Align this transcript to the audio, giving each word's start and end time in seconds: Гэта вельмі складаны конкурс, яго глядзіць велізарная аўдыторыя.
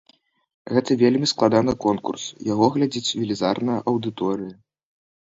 Гэта 0.75 0.95
вельмі 1.01 1.27
складаны 1.33 1.75
конкурс, 1.85 2.23
яго 2.53 2.69
глядзіць 2.77 3.15
велізарная 3.19 3.77
аўдыторыя. 3.93 4.53